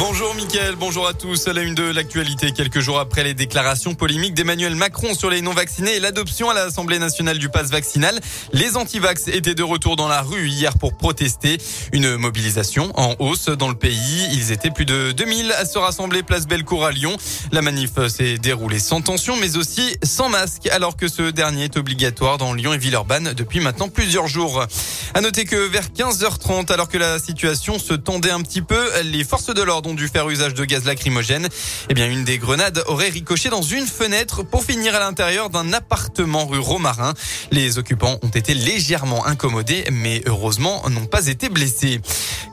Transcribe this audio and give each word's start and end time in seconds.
Bonjour 0.00 0.34
Mickaël, 0.34 0.76
bonjour 0.76 1.06
à 1.06 1.12
tous. 1.12 1.46
À 1.46 1.52
la 1.52 1.60
une 1.60 1.74
de 1.74 1.82
l'actualité, 1.82 2.52
quelques 2.52 2.80
jours 2.80 2.98
après 2.98 3.22
les 3.22 3.34
déclarations 3.34 3.94
polémiques 3.94 4.32
d'Emmanuel 4.32 4.74
Macron 4.74 5.12
sur 5.12 5.28
les 5.28 5.42
non-vaccinés 5.42 5.96
et 5.96 6.00
l'adoption 6.00 6.48
à 6.48 6.54
l'Assemblée 6.54 6.98
nationale 6.98 7.36
du 7.36 7.50
pass 7.50 7.68
vaccinal, 7.68 8.18
les 8.54 8.78
antivax 8.78 9.28
étaient 9.28 9.54
de 9.54 9.62
retour 9.62 9.96
dans 9.96 10.08
la 10.08 10.22
rue 10.22 10.48
hier 10.48 10.78
pour 10.78 10.96
protester. 10.96 11.58
Une 11.92 12.16
mobilisation 12.16 12.90
en 12.94 13.14
hausse 13.18 13.50
dans 13.50 13.68
le 13.68 13.74
pays. 13.74 14.26
Ils 14.32 14.52
étaient 14.52 14.70
plus 14.70 14.86
de 14.86 15.12
2000 15.12 15.52
à 15.52 15.66
se 15.66 15.76
rassembler 15.76 16.22
place 16.22 16.46
Bellecour 16.46 16.86
à 16.86 16.92
Lyon. 16.92 17.14
La 17.52 17.60
manif 17.60 18.06
s'est 18.08 18.38
déroulée 18.38 18.78
sans 18.78 19.02
tension 19.02 19.36
mais 19.36 19.58
aussi 19.58 19.98
sans 20.02 20.30
masque 20.30 20.66
alors 20.68 20.96
que 20.96 21.08
ce 21.08 21.30
dernier 21.30 21.64
est 21.64 21.76
obligatoire 21.76 22.38
dans 22.38 22.54
Lyon 22.54 22.72
et 22.72 22.78
Villeurbanne 22.78 23.34
depuis 23.34 23.60
maintenant 23.60 23.90
plusieurs 23.90 24.28
jours. 24.28 24.64
À 25.12 25.20
noter 25.20 25.44
que 25.44 25.56
vers 25.56 25.88
15h30, 25.88 26.72
alors 26.72 26.88
que 26.88 26.96
la 26.96 27.18
situation 27.18 27.78
se 27.78 27.92
tendait 27.92 28.30
un 28.30 28.40
petit 28.40 28.62
peu, 28.62 28.88
les 29.02 29.24
forces 29.24 29.52
de 29.52 29.60
l'ordre 29.60 29.89
ont 29.90 29.94
dû 29.94 30.08
faire 30.08 30.28
usage 30.28 30.54
de 30.54 30.64
gaz 30.64 30.84
lacrymogène. 30.84 31.48
Eh 31.88 31.94
bien, 31.94 32.08
une 32.08 32.24
des 32.24 32.38
grenades 32.38 32.82
aurait 32.86 33.08
ricoché 33.08 33.48
dans 33.48 33.62
une 33.62 33.86
fenêtre 33.86 34.42
pour 34.42 34.64
finir 34.64 34.94
à 34.94 35.00
l'intérieur 35.00 35.50
d'un 35.50 35.72
appartement 35.72 36.46
rue 36.46 36.58
Romarin. 36.58 37.14
Les 37.50 37.78
occupants 37.78 38.18
ont 38.22 38.28
été 38.28 38.54
légèrement 38.54 39.26
incommodés, 39.26 39.84
mais 39.92 40.22
heureusement 40.26 40.88
n'ont 40.88 41.06
pas 41.06 41.26
été 41.26 41.48
blessés. 41.48 42.00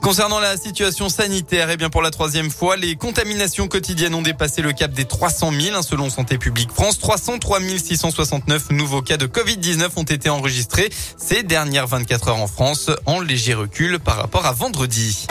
Concernant 0.02 0.38
la 0.38 0.56
situation 0.56 1.08
sanitaire, 1.08 1.70
eh 1.70 1.76
bien 1.76 1.90
pour 1.90 2.02
la 2.02 2.10
troisième 2.10 2.50
fois, 2.50 2.76
les 2.76 2.96
contaminations 2.96 3.68
quotidiennes 3.68 4.14
ont 4.14 4.22
dépassé 4.22 4.62
le 4.62 4.72
cap 4.72 4.92
des 4.92 5.04
300 5.04 5.52
000 5.52 5.76
hein, 5.76 5.82
selon 5.82 6.10
Santé 6.10 6.38
publique 6.38 6.70
France. 6.72 6.98
303 6.98 7.60
669 7.60 8.70
nouveaux 8.70 9.02
cas 9.02 9.16
de 9.16 9.26
Covid-19 9.26 9.90
ont 9.96 10.04
été 10.04 10.28
enregistrés 10.28 10.90
ces 11.16 11.42
dernières 11.42 11.86
24 11.86 12.28
heures 12.28 12.36
en 12.36 12.46
France, 12.46 12.90
en 13.06 13.20
léger 13.20 13.54
recul 13.54 13.98
par 13.98 14.16
rapport 14.16 14.46
à 14.46 14.52
vendredi. 14.52 15.26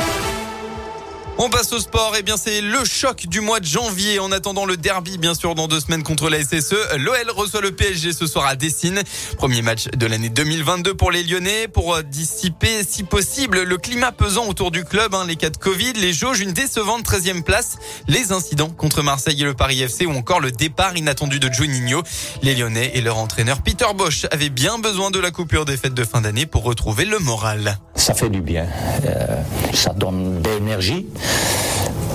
On 1.40 1.50
passe 1.50 1.72
au 1.72 1.80
sport. 1.80 2.16
Eh 2.18 2.24
bien, 2.24 2.36
c'est 2.36 2.62
le 2.62 2.84
choc 2.84 3.28
du 3.28 3.42
mois 3.42 3.60
de 3.60 3.66
janvier. 3.66 4.20
En 4.20 4.32
attendant 4.32 4.66
le 4.66 4.76
derby, 4.76 5.20
bien 5.20 5.36
sûr, 5.36 5.54
dans 5.54 5.68
deux 5.68 5.80
semaines 5.80 6.02
contre 6.02 6.30
la 6.30 6.44
SSE, 6.44 6.74
l'OL 6.98 7.30
reçoit 7.30 7.62
le 7.62 7.72
PSG 7.72 8.12
ce 8.12 8.26
soir 8.26 8.48
à 8.48 8.56
Dessine. 8.56 9.04
Premier 9.38 9.62
match 9.62 9.86
de 9.96 10.06
l'année 10.08 10.30
2022 10.30 10.96
pour 10.96 11.12
les 11.12 11.24
Lyonnais 11.24 11.68
pour 11.68 11.94
euh, 11.94 12.02
dissiper, 12.02 12.84
si 12.84 13.04
possible, 13.04 13.62
le 13.62 13.78
climat 13.78 14.12
pesant 14.12 14.48
autour 14.48 14.72
du 14.72 14.84
club. 14.84 15.14
Hein, 15.14 15.26
les 15.28 15.36
cas 15.36 15.52
de 15.52 15.58
Covid, 15.58 15.94
les 15.94 16.12
jauges, 16.12 16.40
une 16.40 16.54
décevante 16.54 17.06
13e 17.06 17.44
place, 17.44 17.78
les 18.08 18.32
incidents 18.32 18.70
contre 18.70 19.04
Marseille 19.04 19.40
et 19.40 19.46
le 19.46 19.54
Paris 19.54 19.82
FC 19.82 20.08
ou 20.08 20.14
encore 20.14 20.40
le 20.40 20.52
départ 20.52 20.98
inattendu 20.98 21.40
de 21.40 21.54
Juninho. 21.54 22.02
Les 22.42 22.56
Lyonnais 22.56 22.94
et 22.96 23.02
leur 23.02 23.18
entraîneur 23.18 23.62
Peter 23.62 23.86
Bosch 23.96 24.26
avaient 24.32 24.50
bien 24.50 24.80
besoin 24.80 25.12
de 25.12 25.20
la 25.20 25.30
coupure 25.30 25.66
des 25.66 25.78
fêtes 25.78 25.94
de 25.94 26.04
fin 26.04 26.22
d'année 26.22 26.48
pour 26.48 26.64
retrouver 26.64 27.06
le 27.06 27.20
moral. 27.20 27.78
Ça 27.98 28.14
fait 28.14 28.30
du 28.30 28.40
bien. 28.42 28.66
Euh, 29.06 29.42
ça 29.74 29.92
donne 29.94 30.42
de 30.42 30.50
l'énergie 30.50 31.06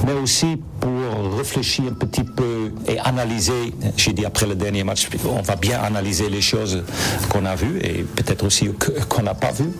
mais 0.06 0.14
aussi 0.14 0.58
pour 0.80 1.36
réfléchir 1.36 1.84
un 1.91 1.94
petit 1.94 2.25
peu 2.25 2.72
et 2.88 2.98
analyser. 2.98 3.72
J'ai 3.97 4.12
dit 4.12 4.25
après 4.25 4.47
le 4.47 4.55
dernier 4.55 4.84
match, 4.84 5.08
on 5.28 5.42
va 5.42 5.56
bien 5.56 5.80
analyser 5.80 6.28
les 6.28 6.41
choses 6.41 6.84
qu'on 7.28 7.44
a 7.44 7.55
vues 7.55 7.78
et 7.83 8.03
peut-être 8.03 8.44
aussi 8.44 8.70
qu'on 9.08 9.22
n'a 9.22 9.34
pas 9.34 9.53
vues. 9.53 9.72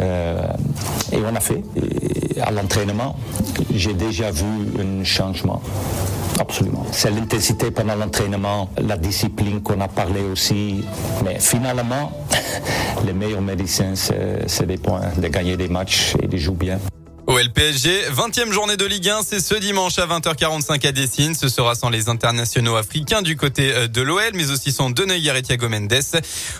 Euh, 0.00 0.46
et 1.12 1.18
on 1.18 1.34
a 1.34 1.40
fait. 1.40 1.62
à 2.40 2.50
l'entraînement, 2.50 3.16
j'ai 3.74 3.94
déjà 3.94 4.30
vu 4.30 4.44
un 4.78 5.04
changement. 5.04 5.62
Absolument. 6.38 6.84
C'est 6.92 7.10
l'intensité 7.10 7.70
pendant 7.70 7.94
l'entraînement, 7.94 8.68
la 8.78 8.96
discipline 8.96 9.62
qu'on 9.62 9.80
a 9.80 9.88
parlé 9.88 10.20
aussi. 10.20 10.84
Mais 11.24 11.38
finalement, 11.40 12.12
les 13.06 13.12
meilleurs 13.12 13.40
médecins, 13.40 13.94
c'est 13.94 14.66
des 14.66 14.76
points, 14.76 15.00
de 15.16 15.28
gagner 15.28 15.56
des 15.56 15.68
matchs 15.68 16.14
et 16.22 16.26
de 16.26 16.36
jouer 16.36 16.56
bien. 16.56 16.78
OL 17.28 17.50
PSG, 17.50 18.08
20e 18.12 18.52
journée 18.52 18.76
de 18.76 18.84
Ligue 18.84 19.08
1, 19.08 19.22
c'est 19.28 19.40
ce 19.40 19.56
dimanche 19.56 19.98
à 19.98 20.06
20h45 20.06 20.86
à 20.86 20.92
Dessine. 20.92 21.34
Ce 21.34 21.48
sera 21.48 21.74
sans 21.74 21.90
les 21.90 22.08
internationaux 22.08 22.76
africains 22.76 23.20
du 23.20 23.36
côté 23.36 23.72
euh, 23.74 23.88
de 23.88 24.00
l'OL, 24.00 24.30
mais 24.34 24.52
aussi 24.52 24.70
sans 24.70 24.90
Deneuillère 24.90 25.34
et 25.34 25.42
Thiago 25.42 25.68
Mendes. 25.68 25.92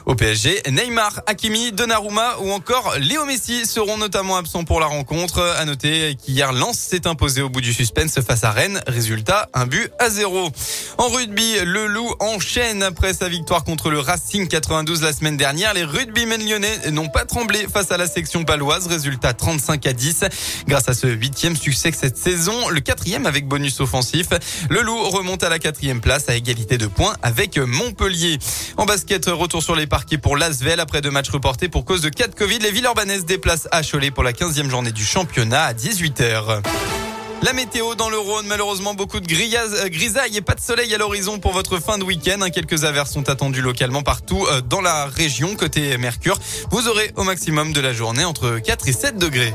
Au 0.07 0.17
PSG, 0.17 0.63
Neymar, 0.73 1.21
Hakimi, 1.29 1.71
Donnarumma 1.71 2.39
ou 2.41 2.51
encore 2.51 2.97
Léo 2.99 3.25
Messi 3.27 3.65
seront 3.65 3.97
notamment 3.97 4.37
absents 4.37 4.65
pour 4.65 4.81
la 4.81 4.87
rencontre. 4.87 5.41
À 5.41 5.65
noter 5.67 6.17
qu'hier, 6.17 6.53
Lens 6.53 6.77
s'est 6.77 7.07
imposé 7.07 7.43
au 7.43 7.49
bout 7.49 7.61
du 7.61 7.73
suspense 7.73 8.21
face 8.21 8.43
à 8.43 8.51
Rennes. 8.51 8.81
Résultat, 8.89 9.49
un 9.55 9.67
but 9.67 9.93
à 10.01 10.11
zéro. 10.11 10.51
En 10.99 11.09
rugby, 11.09 11.61
le 11.65 11.87
Loup 11.87 12.13
enchaîne 12.19 12.83
après 12.83 13.15
sa 13.15 13.29
victoire 13.29 13.63
contre 13.63 13.89
le 13.89 14.01
Racing 14.01 14.49
92 14.49 15.01
la 15.01 15.13
semaine 15.13 15.37
dernière. 15.37 15.75
Les 15.75 15.85
rugbymen 15.85 16.45
lyonnais 16.45 16.91
n'ont 16.91 17.09
pas 17.09 17.25
tremblé 17.25 17.67
face 17.73 17.93
à 17.93 17.97
la 17.97 18.09
section 18.09 18.45
paloise. 18.45 18.89
Résultat 18.89 19.33
35 19.33 19.87
à 19.87 19.93
10. 19.93 20.25
Grâce 20.69 20.89
à 20.89 20.95
ce 20.95 21.07
huitième 21.07 21.57
succès 21.57 21.91
cette 21.97 22.19
saison, 22.19 22.69
le 22.69 22.81
quatrième 22.81 23.27
avec 23.27 23.49
bonus 23.49 23.81
offensif, 23.81 24.29
le 24.69 24.83
Loup 24.83 25.11
remonte 25.11 25.43
à 25.43 25.49
la 25.49 25.59
quatrième 25.59 26.01
place 26.01 26.29
à 26.29 26.35
égalité 26.35 26.77
de 26.79 26.87
points 26.87 27.15
avec 27.23 27.57
Montpellier. 27.59 28.39
En 28.77 28.85
basket, 28.85 29.27
retour 29.27 29.63
sur 29.63 29.75
les 29.75 29.87
parquets 29.87 30.19
pour 30.19 30.37
l'Asvel 30.37 30.81
après 30.81 31.01
deux 31.01 31.11
matchs 31.11 31.31
reportés 31.31 31.69
pour 31.69 31.85
cause 31.85 32.03
de 32.03 32.09
cas 32.09 32.27
Covid. 32.29 32.59
Les 32.59 32.71
Villeurbanaises 32.71 33.25
déplacent 33.25 33.69
à 33.71 33.83
Cholet 33.83 34.11
pour 34.11 34.23
la 34.23 34.33
15e 34.33 34.69
journée 34.69 34.93
du 34.93 35.05
championnat 35.05 35.65
à 35.65 35.73
18h. 35.73 36.63
La 37.43 37.53
météo 37.53 37.95
dans 37.95 38.09
le 38.09 38.19
Rhône, 38.19 38.47
malheureusement 38.47 38.95
beaucoup 38.95 39.21
de 39.21 39.27
euh, 39.27 39.89
grisailles 39.89 40.37
et 40.37 40.41
pas 40.41 40.55
de 40.55 40.61
soleil 40.61 40.93
à 40.95 40.99
l'horizon 40.99 41.39
pour 41.39 41.53
votre 41.53 41.79
fin 41.79 41.99
de 41.99 42.05
week-end. 42.05 42.39
Quelques 42.53 42.85
averses 42.85 43.13
sont 43.13 43.29
attendues 43.29 43.61
localement 43.61 44.03
partout 44.03 44.47
euh, 44.47 44.61
dans 44.63 44.81
la 44.81 45.07
région 45.07 45.55
côté 45.55 45.97
Mercure. 45.99 46.39
Vous 46.71 46.89
aurez 46.89 47.13
au 47.17 47.25
maximum 47.25 47.73
de 47.73 47.81
la 47.81 47.93
journée 47.93 48.25
entre 48.25 48.59
4 48.59 48.89
et 48.89 48.93
7 48.93 49.19
degrés. 49.19 49.53